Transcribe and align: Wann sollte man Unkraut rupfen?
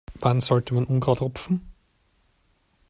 Wann 0.19 0.41
sollte 0.41 0.73
man 0.73 0.85
Unkraut 0.85 1.21
rupfen? 1.21 1.61